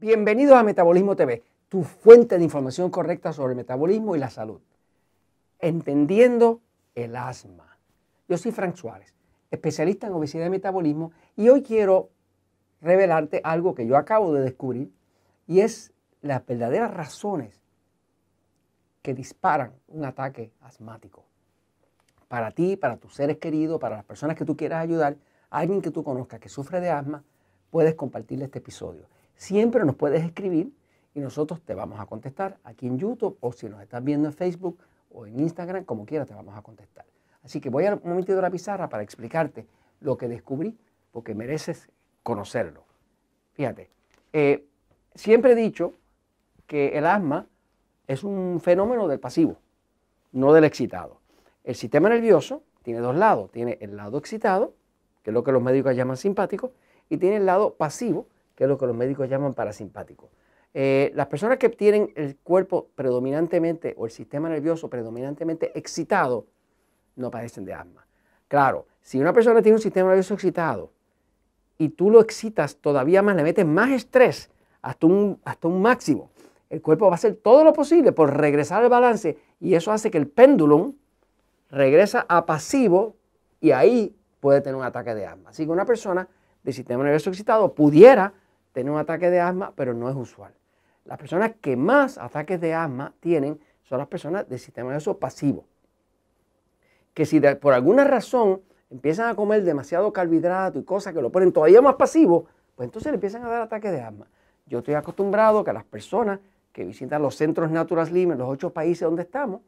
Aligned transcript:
Bienvenidos 0.00 0.56
a 0.56 0.62
Metabolismo 0.62 1.14
TV, 1.14 1.42
tu 1.68 1.84
fuente 1.84 2.38
de 2.38 2.44
información 2.44 2.88
correcta 2.88 3.34
sobre 3.34 3.52
el 3.52 3.58
metabolismo 3.58 4.16
y 4.16 4.18
la 4.18 4.30
salud. 4.30 4.58
Entendiendo 5.58 6.62
el 6.94 7.14
asma. 7.14 7.76
Yo 8.26 8.38
soy 8.38 8.50
Frank 8.50 8.76
Suárez, 8.76 9.12
especialista 9.50 10.06
en 10.06 10.14
obesidad 10.14 10.46
y 10.46 10.48
metabolismo, 10.48 11.12
y 11.36 11.50
hoy 11.50 11.62
quiero 11.62 12.08
revelarte 12.80 13.42
algo 13.44 13.74
que 13.74 13.86
yo 13.86 13.98
acabo 13.98 14.32
de 14.32 14.40
descubrir, 14.40 14.90
y 15.46 15.60
es 15.60 15.92
las 16.22 16.46
verdaderas 16.46 16.94
razones 16.94 17.60
que 19.02 19.12
disparan 19.12 19.74
un 19.86 20.06
ataque 20.06 20.50
asmático. 20.62 21.26
Para 22.26 22.52
ti, 22.52 22.78
para 22.78 22.96
tus 22.96 23.16
seres 23.16 23.36
queridos, 23.36 23.78
para 23.78 23.96
las 23.96 24.04
personas 24.06 24.34
que 24.34 24.46
tú 24.46 24.56
quieras 24.56 24.82
ayudar, 24.82 25.18
alguien 25.50 25.82
que 25.82 25.90
tú 25.90 26.02
conozcas 26.02 26.40
que 26.40 26.48
sufre 26.48 26.80
de 26.80 26.88
asma, 26.88 27.22
puedes 27.70 27.94
compartirle 27.96 28.46
este 28.46 28.60
episodio 28.60 29.04
siempre 29.40 29.86
nos 29.86 29.96
puedes 29.96 30.22
escribir 30.22 30.70
y 31.14 31.20
nosotros 31.20 31.62
te 31.62 31.74
vamos 31.74 31.98
a 31.98 32.04
contestar 32.04 32.58
aquí 32.62 32.86
en 32.86 32.98
YouTube 32.98 33.38
o 33.40 33.52
si 33.52 33.70
nos 33.70 33.80
estás 33.80 34.04
viendo 34.04 34.28
en 34.28 34.34
Facebook 34.34 34.78
o 35.10 35.26
en 35.26 35.40
Instagram, 35.40 35.84
como 35.84 36.04
quieras, 36.04 36.28
te 36.28 36.34
vamos 36.34 36.54
a 36.54 36.60
contestar. 36.60 37.06
Así 37.42 37.58
que 37.58 37.70
voy 37.70 37.86
a 37.86 37.94
un 37.94 38.02
momentito 38.04 38.38
la 38.38 38.50
pizarra 38.50 38.90
para 38.90 39.02
explicarte 39.02 39.66
lo 40.00 40.18
que 40.18 40.28
descubrí, 40.28 40.76
porque 41.10 41.34
mereces 41.34 41.88
conocerlo. 42.22 42.84
Fíjate, 43.54 43.88
eh, 44.34 44.66
siempre 45.14 45.52
he 45.52 45.54
dicho 45.54 45.94
que 46.66 46.98
el 46.98 47.06
asma 47.06 47.46
es 48.06 48.22
un 48.22 48.60
fenómeno 48.60 49.08
del 49.08 49.20
pasivo, 49.20 49.56
no 50.32 50.52
del 50.52 50.64
excitado. 50.64 51.18
El 51.64 51.76
sistema 51.76 52.10
nervioso 52.10 52.62
tiene 52.82 53.00
dos 53.00 53.16
lados. 53.16 53.50
Tiene 53.50 53.78
el 53.80 53.96
lado 53.96 54.18
excitado, 54.18 54.74
que 55.22 55.30
es 55.30 55.34
lo 55.34 55.42
que 55.42 55.52
los 55.52 55.62
médicos 55.62 55.96
llaman 55.96 56.18
simpático, 56.18 56.72
y 57.08 57.16
tiene 57.16 57.36
el 57.36 57.46
lado 57.46 57.74
pasivo, 57.74 58.26
que 58.60 58.64
es 58.64 58.68
lo 58.68 58.76
que 58.76 58.84
los 58.84 58.94
médicos 58.94 59.26
llaman 59.26 59.54
parasimpático. 59.54 60.28
Eh, 60.74 61.12
las 61.14 61.28
personas 61.28 61.56
que 61.56 61.70
tienen 61.70 62.12
el 62.14 62.36
cuerpo 62.36 62.90
predominantemente 62.94 63.94
o 63.96 64.04
el 64.04 64.10
sistema 64.12 64.50
nervioso 64.50 64.90
predominantemente 64.90 65.72
excitado 65.78 66.44
no 67.16 67.30
padecen 67.30 67.64
de 67.64 67.72
asma. 67.72 68.06
Claro, 68.48 68.86
si 69.00 69.18
una 69.18 69.32
persona 69.32 69.62
tiene 69.62 69.76
un 69.76 69.82
sistema 69.82 70.08
nervioso 70.10 70.34
excitado 70.34 70.92
y 71.78 71.88
tú 71.88 72.10
lo 72.10 72.20
excitas 72.20 72.76
todavía 72.76 73.22
más, 73.22 73.34
le 73.34 73.44
metes 73.44 73.64
más 73.64 73.92
estrés 73.92 74.50
hasta 74.82 75.06
un, 75.06 75.40
hasta 75.42 75.66
un 75.66 75.80
máximo, 75.80 76.28
el 76.68 76.82
cuerpo 76.82 77.06
va 77.06 77.12
a 77.12 77.14
hacer 77.14 77.36
todo 77.36 77.64
lo 77.64 77.72
posible 77.72 78.12
por 78.12 78.36
regresar 78.36 78.82
al 78.82 78.90
balance 78.90 79.38
y 79.58 79.72
eso 79.72 79.90
hace 79.90 80.10
que 80.10 80.18
el 80.18 80.28
péndulo 80.28 80.92
regresa 81.70 82.26
a 82.28 82.44
pasivo 82.44 83.16
y 83.58 83.70
ahí 83.70 84.14
puede 84.38 84.60
tener 84.60 84.76
un 84.76 84.84
ataque 84.84 85.14
de 85.14 85.24
asma. 85.24 85.48
Así 85.48 85.64
que 85.64 85.70
una 85.70 85.86
persona 85.86 86.28
de 86.62 86.74
sistema 86.74 87.02
nervioso 87.04 87.30
excitado 87.30 87.74
pudiera 87.74 88.34
tener 88.72 88.92
un 88.92 88.98
ataque 88.98 89.30
de 89.30 89.40
asma, 89.40 89.72
pero 89.74 89.94
no 89.94 90.08
es 90.08 90.16
usual. 90.16 90.52
Las 91.04 91.18
personas 91.18 91.52
que 91.60 91.76
más 91.76 92.18
ataques 92.18 92.60
de 92.60 92.74
asma 92.74 93.14
tienen 93.20 93.60
son 93.82 93.98
las 93.98 94.08
personas 94.08 94.48
del 94.48 94.58
sistema 94.58 94.88
nervioso 94.88 95.18
pasivo. 95.18 95.64
Que 97.14 97.26
si 97.26 97.40
por 97.40 97.72
alguna 97.72 98.04
razón 98.04 98.60
empiezan 98.90 99.28
a 99.28 99.34
comer 99.34 99.64
demasiado 99.64 100.12
carbohidrato 100.12 100.78
y 100.78 100.84
cosas 100.84 101.12
que 101.12 101.22
lo 101.22 101.30
ponen 101.30 101.52
todavía 101.52 101.82
más 101.82 101.96
pasivo, 101.96 102.46
pues 102.76 102.86
entonces 102.86 103.10
le 103.10 103.16
empiezan 103.16 103.44
a 103.44 103.48
dar 103.48 103.62
ataques 103.62 103.90
de 103.90 104.00
asma. 104.00 104.26
Yo 104.66 104.78
estoy 104.78 104.94
acostumbrado 104.94 105.64
que 105.64 105.72
las 105.72 105.84
personas 105.84 106.38
que 106.72 106.84
visitan 106.84 107.20
los 107.22 107.34
centros 107.36 107.70
Natural 107.70 108.06
Slim 108.06 108.32
en 108.32 108.38
los 108.38 108.48
ocho 108.48 108.70
países 108.70 109.02
donde 109.02 109.22
estamos, 109.22 109.60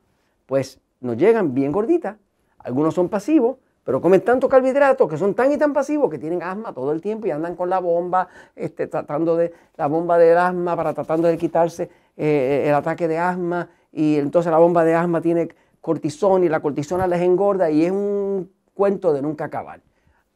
pues 0.47 0.81
nos 1.00 1.16
llegan 1.16 1.55
bien 1.55 1.72
gorditas. 1.72 2.16
Algunos 2.59 2.94
son 2.94 3.09
pasivos, 3.09 3.56
pero 3.84 4.00
comen 4.00 4.20
tanto 4.20 4.48
carbohidratos 4.48 5.09
que 5.09 5.19
son 5.19 5.34
tan 5.34 5.53
y 5.53 5.59
tan 5.59 5.72
pasivos 5.72 6.10
que 6.10 6.19
tienen 6.19 6.43
asma 6.43 6.72
todo 6.72 6.93
el 6.93 7.00
tiempo 7.00 7.26
y 7.26 7.31
andan 7.31 7.56
con 7.56 7.69
la 7.69 7.81
bomba, 7.81 8.28
este, 8.54 8.87
tratando 8.87 9.37
de 9.37 9.53
la 9.76 9.87
bomba 9.88 10.19
del 10.19 10.38
asma 10.38 10.76
para 10.76 10.94
tratando 10.94 11.28
de 11.28 11.37
quitarse 11.37 11.91
eh, 12.16 12.65
el 12.69 12.75
ataque 12.75 13.09
de 13.09 13.19
asma 13.19 13.69
y 13.91 14.16
entonces 14.16 14.53
la 14.53 14.59
bomba 14.59 14.84
de 14.84 14.94
asma 14.94 15.20
tiene 15.20 15.48
cortisona 15.81 16.44
y 16.44 16.48
la 16.48 16.60
cortisona 16.60 17.06
les 17.06 17.20
engorda 17.20 17.70
y 17.70 17.84
es 17.84 17.91
un 17.91 18.50
cuento 18.72 19.12
de 19.12 19.20
nunca 19.20 19.47
acabar. 19.47 19.81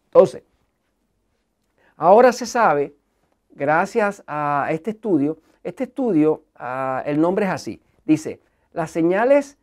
Entonces, 0.06 0.42
ahora 1.96 2.32
se 2.32 2.46
sabe, 2.46 2.94
gracias 3.50 4.24
a 4.26 4.68
este 4.70 4.90
estudio, 4.90 5.38
este 5.62 5.84
estudio, 5.84 6.42
ah, 6.56 7.02
el 7.06 7.20
nombre 7.20 7.46
es 7.46 7.52
así, 7.52 7.80
dice, 8.04 8.40
las 8.72 8.90
señales 8.90 9.56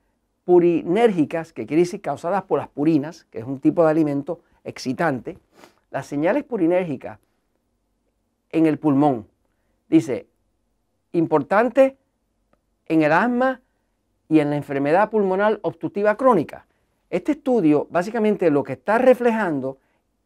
purinérgicas, 0.45 1.53
que 1.53 1.65
quiere 1.65 1.83
decir 1.83 2.01
causadas 2.01 2.43
por 2.43 2.59
las 2.59 2.67
purinas, 2.67 3.25
que 3.31 3.39
es 3.39 3.45
un 3.45 3.59
tipo 3.59 3.83
de 3.83 3.91
alimento 3.91 4.41
excitante, 4.63 5.37
las 5.91 6.05
señales 6.05 6.43
purinérgicas 6.43 7.19
en 8.51 8.65
el 8.65 8.77
pulmón. 8.77 9.27
Dice, 9.89 10.27
importante 11.11 11.97
en 12.87 13.03
el 13.03 13.11
asma 13.11 13.61
y 14.29 14.39
en 14.39 14.49
la 14.49 14.55
enfermedad 14.55 15.09
pulmonar 15.09 15.59
obstructiva 15.61 16.15
crónica. 16.15 16.65
Este 17.09 17.33
estudio 17.33 17.87
básicamente 17.91 18.49
lo 18.49 18.63
que 18.63 18.73
está 18.73 18.97
reflejando 18.97 19.77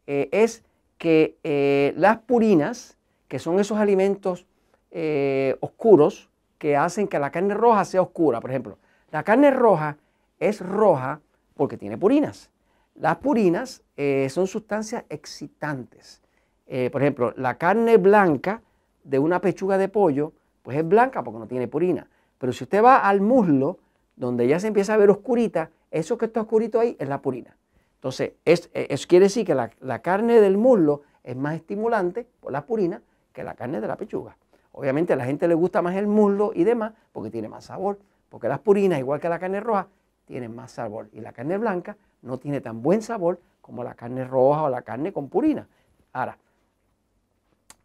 eh, 0.06 0.28
es 0.32 0.64
que 0.96 1.36
eh, 1.44 1.92
las 1.96 2.18
purinas, 2.18 2.96
que 3.28 3.38
son 3.38 3.60
esos 3.60 3.78
alimentos 3.78 4.46
eh, 4.90 5.56
oscuros 5.60 6.30
que 6.56 6.76
hacen 6.76 7.06
que 7.06 7.18
la 7.18 7.30
carne 7.30 7.54
roja 7.54 7.84
sea 7.84 8.02
oscura, 8.02 8.40
por 8.40 8.50
ejemplo, 8.50 8.78
la 9.10 9.22
carne 9.22 9.50
roja 9.50 9.96
es 10.38 10.60
roja 10.60 11.20
porque 11.54 11.76
tiene 11.76 11.98
purinas. 11.98 12.50
Las 12.94 13.16
purinas 13.16 13.82
eh, 13.96 14.28
son 14.30 14.46
sustancias 14.46 15.04
excitantes. 15.08 16.20
Eh, 16.66 16.90
por 16.90 17.02
ejemplo, 17.02 17.32
la 17.36 17.56
carne 17.56 17.96
blanca 17.96 18.62
de 19.04 19.18
una 19.18 19.40
pechuga 19.40 19.78
de 19.78 19.88
pollo, 19.88 20.32
pues 20.62 20.76
es 20.76 20.86
blanca 20.86 21.22
porque 21.22 21.38
no 21.38 21.46
tiene 21.46 21.68
purina. 21.68 22.08
Pero 22.38 22.52
si 22.52 22.64
usted 22.64 22.82
va 22.82 22.98
al 22.98 23.20
muslo, 23.20 23.78
donde 24.16 24.46
ya 24.46 24.60
se 24.60 24.66
empieza 24.66 24.94
a 24.94 24.96
ver 24.96 25.10
oscurita, 25.10 25.70
eso 25.90 26.18
que 26.18 26.26
está 26.26 26.40
oscurito 26.40 26.80
ahí 26.80 26.96
es 26.98 27.08
la 27.08 27.22
purina. 27.22 27.56
Entonces, 27.94 28.32
es, 28.44 28.70
eh, 28.74 28.88
eso 28.90 29.06
quiere 29.08 29.26
decir 29.26 29.46
que 29.46 29.54
la, 29.54 29.70
la, 29.80 30.00
carne 30.00 30.40
del 30.40 30.56
muslo 30.56 31.02
es 31.24 31.36
más 31.36 31.54
estimulante 31.54 32.26
por 32.40 32.52
la 32.52 32.66
purina 32.66 33.02
que 33.32 33.42
la 33.42 33.54
carne 33.54 33.80
de 33.80 33.88
la 33.88 33.96
pechuga. 33.96 34.36
Obviamente 34.72 35.12
a 35.12 35.16
la 35.16 35.24
gente 35.24 35.48
le 35.48 35.54
gusta 35.54 35.82
más 35.82 35.96
el 35.96 36.06
muslo 36.06 36.52
y 36.54 36.64
demás 36.64 36.92
porque 37.12 37.30
tiene 37.30 37.48
más 37.48 37.64
sabor, 37.64 37.98
porque 38.28 38.48
las 38.48 38.60
purinas, 38.60 38.98
igual 38.98 39.20
que 39.20 39.28
la 39.28 39.38
carne 39.38 39.60
roja, 39.60 39.88
tiene 40.28 40.48
más 40.48 40.72
sabor. 40.72 41.08
Y 41.12 41.20
la 41.20 41.32
carne 41.32 41.58
blanca 41.58 41.96
no 42.22 42.38
tiene 42.38 42.60
tan 42.60 42.82
buen 42.82 43.02
sabor 43.02 43.40
como 43.62 43.82
la 43.82 43.94
carne 43.94 44.24
roja 44.24 44.62
o 44.64 44.68
la 44.68 44.82
carne 44.82 45.12
con 45.12 45.28
purina. 45.28 45.66
Ahora, 46.12 46.38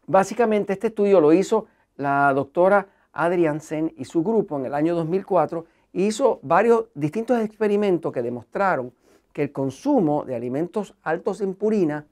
básicamente 0.06 0.74
este 0.74 0.88
estudio 0.88 1.20
lo 1.20 1.32
hizo 1.32 1.66
la 1.96 2.32
doctora 2.34 2.86
Adriansen 3.12 3.92
y 3.96 4.04
su 4.04 4.22
grupo 4.22 4.58
en 4.58 4.66
el 4.66 4.74
año 4.74 4.94
2004. 4.94 5.64
Hizo 5.94 6.38
varios 6.42 6.86
distintos 6.94 7.40
experimentos 7.40 8.12
que 8.12 8.22
demostraron 8.22 8.92
que 9.32 9.42
el 9.42 9.52
consumo 9.52 10.24
de 10.24 10.34
alimentos 10.34 10.94
altos 11.02 11.40
en 11.40 11.54
purina 11.54 12.06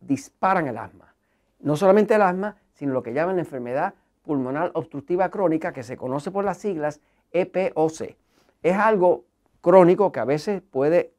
disparan 0.00 0.66
el 0.68 0.78
asma. 0.78 1.14
No 1.60 1.76
solamente 1.76 2.14
el 2.14 2.22
asma, 2.22 2.56
sino 2.74 2.92
lo 2.92 3.02
que 3.02 3.12
llaman 3.12 3.36
la 3.36 3.42
enfermedad 3.42 3.94
pulmonar 4.22 4.70
obstructiva 4.74 5.28
crónica, 5.28 5.72
que 5.72 5.82
se 5.82 5.98
conoce 5.98 6.30
por 6.30 6.44
las 6.44 6.58
siglas 6.58 7.00
EPOC. 7.32 8.16
Es 8.62 8.76
algo 8.76 9.24
crónico 9.64 10.12
que 10.12 10.20
a 10.20 10.26
veces 10.26 10.60
puede 10.60 11.14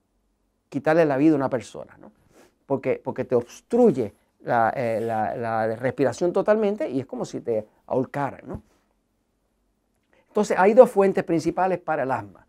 quitarle 0.69 1.03
la 1.03 1.17
vida 1.17 1.33
a 1.33 1.38
una 1.38 1.50
persona, 1.50 1.97
¿no? 2.00 2.11
porque, 2.67 3.01
porque 3.03 3.25
te 3.25 3.33
obstruye 3.33 4.13
eh, 4.45 5.00
la, 5.01 5.75
respiración 5.75 6.31
totalmente 6.31 6.88
y 6.88 7.00
es 7.00 7.07
como 7.07 7.25
si 7.25 7.41
te 7.41 7.66
ahorcaran. 7.88 8.41
¿no? 8.45 8.61
Entonces 10.28 10.55
hay 10.59 10.75
dos 10.75 10.91
fuentes 10.91 11.23
principales 11.23 11.79
para 11.79 12.03
el 12.03 12.11
asma. 12.11 12.46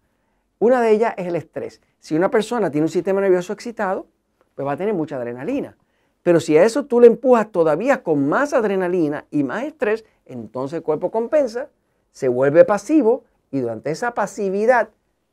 Una 0.58 0.82
de 0.82 0.90
ellas 0.90 1.14
es 1.16 1.28
el 1.28 1.36
estrés. 1.36 1.80
Si 1.98 2.14
una 2.14 2.30
persona 2.30 2.70
tiene 2.70 2.84
un 2.84 2.90
sistema 2.90 3.22
nervioso 3.22 3.54
excitado, 3.54 4.06
pues 4.54 4.68
va 4.68 4.72
a 4.72 4.76
tener 4.76 4.92
mucha 4.92 5.16
adrenalina. 5.16 5.78
Pero 6.22 6.40
si 6.40 6.58
a 6.58 6.64
eso 6.64 6.84
tú 6.84 7.00
le 7.00 7.06
empujas 7.06 7.50
todavía 7.50 8.02
con 8.02 8.28
más 8.28 8.52
adrenalina 8.52 9.24
y 9.30 9.44
más 9.44 9.64
estrés, 9.64 10.04
entonces 10.26 10.78
el 10.78 10.82
cuerpo 10.82 11.10
compensa, 11.10 11.70
se 12.12 12.28
vuelve 12.28 12.66
pasivo 12.66 13.24
y 13.50 13.60
durante 13.60 13.90
esa 13.90 14.12
pasividad 14.12 14.90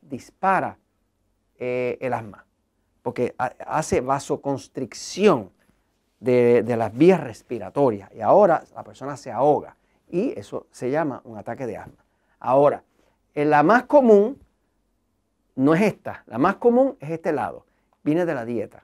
dispara 0.10 0.78
eh, 1.58 1.98
el 2.02 2.14
asma, 2.14 2.46
porque 3.02 3.36
hace 3.66 4.02
vasoconstricción 4.02 5.52
de, 6.20 6.64
las 6.78 6.94
vías 6.96 7.20
respiratorias 7.20 8.10
y 8.14 8.22
ahora 8.22 8.64
la 8.74 8.84
persona 8.84 9.18
se 9.18 9.32
ahoga 9.32 9.76
y 10.10 10.38
eso 10.40 10.68
se 10.72 10.90
llama 10.90 11.22
un 11.26 11.38
ataque 11.38 11.68
de 11.68 11.78
asma. 11.78 12.04
Ahora, 12.40 12.84
la 13.34 13.64
más 13.64 13.84
común 13.84 14.40
no 15.56 15.74
es 15.74 15.82
esta, 15.82 16.24
la 16.28 16.38
más 16.38 16.56
común 16.56 16.98
es 17.00 17.10
este 17.10 17.34
lado, 17.34 17.66
viene 18.04 18.26
de 18.26 18.34
la 18.34 18.46
dieta. 18.46 18.84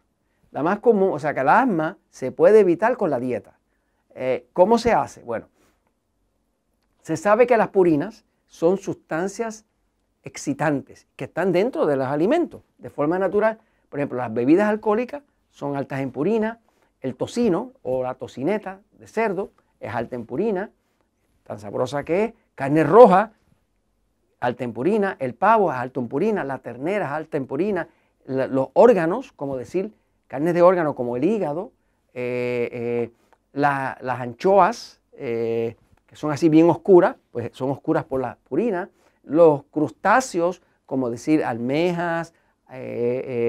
La 0.51 0.63
más 0.63 0.79
común, 0.79 1.11
o 1.13 1.19
sea 1.19 1.33
que 1.33 1.41
el 1.41 1.49
asma 1.49 1.97
se 2.09 2.31
puede 2.31 2.59
evitar 2.59 2.97
con 2.97 3.09
la 3.09 3.19
dieta. 3.19 3.57
Eh, 4.15 4.47
¿Cómo 4.53 4.77
se 4.77 4.91
hace? 4.91 5.21
Bueno, 5.21 5.47
se 7.01 7.17
sabe 7.17 7.45
que 7.45 7.57
las 7.57 7.69
purinas 7.69 8.25
son 8.47 8.77
sustancias 8.77 9.65
excitantes 10.23 11.07
que 11.15 11.25
están 11.25 11.51
dentro 11.51 11.85
de 11.85 11.95
los 11.95 12.07
alimentos 12.07 12.61
de 12.77 12.89
forma 12.89 13.17
natural. 13.19 13.59
Por 13.89 13.99
ejemplo, 13.99 14.17
las 14.17 14.33
bebidas 14.33 14.69
alcohólicas 14.69 15.23
son 15.49 15.75
altas 15.75 16.01
en 16.01 16.11
purina, 16.11 16.59
el 17.01 17.15
tocino 17.15 17.71
o 17.81 18.03
la 18.03 18.15
tocineta 18.15 18.81
de 18.91 19.07
cerdo 19.07 19.51
es 19.79 19.93
alta 19.93 20.15
en 20.15 20.25
purina, 20.25 20.71
tan 21.43 21.59
sabrosa 21.59 22.03
que 22.03 22.25
es, 22.25 22.33
carne 22.55 22.83
roja, 22.83 23.31
alta 24.39 24.63
en 24.63 24.73
purina, 24.73 25.17
el 25.19 25.33
pavo 25.33 25.71
es 25.71 25.77
alto 25.77 25.99
en 25.99 26.07
purina, 26.07 26.43
la 26.43 26.59
ternera 26.59 27.05
es 27.05 27.11
alta 27.11 27.37
en 27.37 27.47
purina, 27.47 27.87
los 28.25 28.69
órganos, 28.73 29.31
como 29.31 29.57
decir, 29.57 29.93
carnes 30.27 30.53
de 30.53 30.61
órgano 30.61 30.93
como 30.93 31.17
el 31.17 31.23
hígado, 31.23 31.71
eh, 32.13 32.69
eh, 32.71 33.11
las 33.53 34.19
anchoas, 34.19 35.01
eh, 35.13 35.75
que 36.05 36.15
son 36.15 36.31
así 36.31 36.49
bien 36.49 36.69
oscuras, 36.69 37.15
pues 37.31 37.49
son 37.53 37.71
oscuras 37.71 38.03
por 38.05 38.21
la 38.21 38.37
purina, 38.47 38.89
los 39.29 39.63
crustáceos, 39.71 40.61
como 40.85 41.09
decir 41.09 41.43
almejas, 41.43 42.33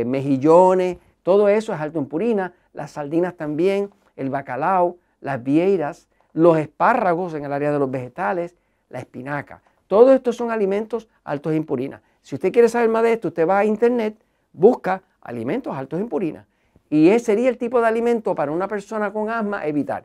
mejillones, 0.06 0.98
todo 1.22 1.48
eso 1.48 1.72
es 1.72 1.80
alto 1.80 1.98
en 1.98 2.06
purina, 2.06 2.54
las 2.72 2.92
sardinas 2.92 3.34
también, 3.34 3.90
el 4.16 4.30
bacalao, 4.30 4.98
las 5.20 5.42
vieiras, 5.42 6.08
los 6.32 6.58
espárragos 6.58 7.34
en 7.34 7.44
el 7.44 7.52
área 7.52 7.72
de 7.72 7.78
los 7.78 7.90
vegetales, 7.90 8.56
la 8.88 9.00
espinaca. 9.00 9.62
Todos 9.86 10.14
estos 10.14 10.36
son 10.36 10.50
alimentos 10.50 11.08
altos 11.24 11.52
en 11.52 11.64
purina. 11.64 12.02
Si 12.22 12.34
usted 12.34 12.52
quiere 12.52 12.68
saber 12.68 12.88
más 12.88 13.02
de 13.02 13.14
esto, 13.14 13.28
usted 13.28 13.48
va 13.48 13.58
a 13.58 13.64
internet, 13.64 14.16
busca 14.52 15.02
alimentos 15.20 15.76
altos 15.76 16.00
en 16.00 16.08
purina. 16.08 16.46
Y 16.88 17.08
ese 17.08 17.26
sería 17.26 17.48
el 17.48 17.58
tipo 17.58 17.80
de 17.80 17.86
alimento 17.86 18.34
para 18.34 18.52
una 18.52 18.68
persona 18.68 19.12
con 19.12 19.30
asma 19.30 19.66
evitar. 19.66 20.04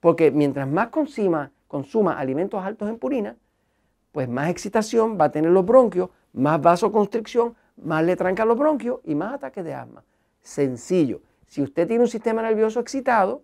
Porque 0.00 0.30
mientras 0.30 0.68
más 0.68 0.88
consuma, 0.88 1.50
consuma 1.66 2.18
alimentos 2.18 2.64
altos 2.64 2.88
en 2.88 2.98
purina, 2.98 3.36
pues 4.18 4.28
más 4.28 4.50
excitación 4.50 5.16
va 5.16 5.26
a 5.26 5.30
tener 5.30 5.52
los 5.52 5.64
bronquios, 5.64 6.10
más 6.32 6.60
vasoconstricción, 6.60 7.54
más 7.76 8.02
le 8.02 8.16
trancan 8.16 8.48
los 8.48 8.58
bronquios 8.58 8.98
y 9.04 9.14
más 9.14 9.34
ataques 9.34 9.64
de 9.64 9.72
asma. 9.72 10.02
Sencillo. 10.42 11.20
Si 11.46 11.62
usted 11.62 11.86
tiene 11.86 12.02
un 12.02 12.10
sistema 12.10 12.42
nervioso 12.42 12.80
excitado, 12.80 13.42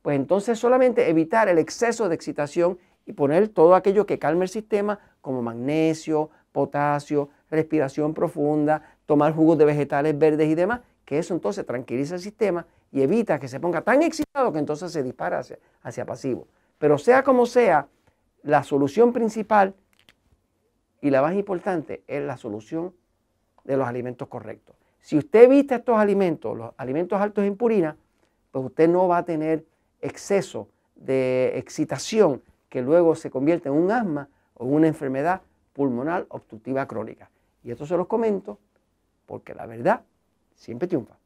pues 0.00 0.16
entonces 0.16 0.58
solamente 0.58 1.10
evitar 1.10 1.50
el 1.50 1.58
exceso 1.58 2.08
de 2.08 2.14
excitación 2.14 2.78
y 3.04 3.12
poner 3.12 3.48
todo 3.48 3.74
aquello 3.74 4.06
que 4.06 4.18
calme 4.18 4.44
el 4.44 4.48
sistema, 4.48 4.98
como 5.20 5.42
magnesio, 5.42 6.30
potasio, 6.50 7.28
respiración 7.50 8.14
profunda, 8.14 8.80
tomar 9.04 9.34
jugos 9.34 9.58
de 9.58 9.66
vegetales 9.66 10.18
verdes 10.18 10.48
y 10.48 10.54
demás, 10.54 10.80
que 11.04 11.18
eso 11.18 11.34
entonces 11.34 11.66
tranquiliza 11.66 12.14
el 12.14 12.22
sistema 12.22 12.64
y 12.90 13.02
evita 13.02 13.38
que 13.38 13.48
se 13.48 13.60
ponga 13.60 13.82
tan 13.82 14.02
excitado 14.02 14.50
que 14.50 14.60
entonces 14.60 14.90
se 14.92 15.02
dispara 15.02 15.40
hacia, 15.40 15.58
hacia 15.82 16.06
pasivo. 16.06 16.48
Pero 16.78 16.96
sea 16.96 17.22
como 17.22 17.44
sea, 17.44 17.86
la 18.42 18.62
solución 18.62 19.12
principal 19.12 19.74
y 21.00 21.10
la 21.10 21.22
más 21.22 21.34
importante 21.34 22.02
es 22.06 22.22
la 22.22 22.36
solución 22.36 22.94
de 23.64 23.76
los 23.76 23.86
alimentos 23.86 24.28
correctos. 24.28 24.76
Si 25.00 25.16
usted 25.16 25.44
evita 25.44 25.76
estos 25.76 25.96
alimentos, 25.98 26.56
los 26.56 26.72
alimentos 26.76 27.20
altos 27.20 27.44
en 27.44 27.56
purina, 27.56 27.96
pues 28.50 28.64
usted 28.64 28.88
no 28.88 29.06
va 29.06 29.18
a 29.18 29.24
tener 29.24 29.64
exceso 30.00 30.68
de 30.94 31.52
excitación 31.58 32.42
que 32.68 32.82
luego 32.82 33.14
se 33.14 33.30
convierte 33.30 33.68
en 33.68 33.74
un 33.74 33.90
asma 33.90 34.28
o 34.54 34.64
una 34.64 34.88
enfermedad 34.88 35.42
pulmonar 35.72 36.26
obstructiva 36.28 36.86
crónica. 36.86 37.30
Y 37.62 37.70
esto 37.70 37.86
se 37.86 37.96
los 37.96 38.06
comento 38.06 38.58
porque 39.26 39.54
la 39.54 39.66
verdad 39.66 40.02
siempre 40.54 40.88
triunfa. 40.88 41.16